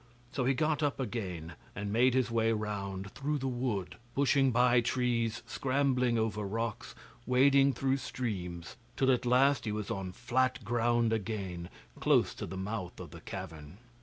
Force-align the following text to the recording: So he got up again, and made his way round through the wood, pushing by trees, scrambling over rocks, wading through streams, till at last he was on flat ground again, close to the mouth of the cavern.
So 0.31 0.45
he 0.45 0.55
got 0.55 0.81
up 0.81 0.99
again, 0.99 1.53
and 1.75 1.93
made 1.93 2.15
his 2.15 2.31
way 2.31 2.51
round 2.53 3.11
through 3.11 3.37
the 3.37 3.47
wood, 3.47 3.97
pushing 4.15 4.49
by 4.49 4.81
trees, 4.81 5.43
scrambling 5.45 6.17
over 6.17 6.41
rocks, 6.43 6.95
wading 7.27 7.73
through 7.73 7.97
streams, 7.97 8.77
till 8.97 9.11
at 9.11 9.27
last 9.27 9.65
he 9.65 9.71
was 9.71 9.91
on 9.91 10.11
flat 10.11 10.65
ground 10.65 11.13
again, 11.13 11.69
close 11.99 12.33
to 12.33 12.47
the 12.47 12.57
mouth 12.57 12.99
of 12.99 13.11
the 13.11 13.21
cavern. 13.21 13.77